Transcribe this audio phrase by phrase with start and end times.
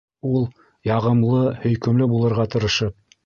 [0.27, 0.45] Ул,
[0.91, 2.99] яғымлы, һөйкөмлө булырға тырышып: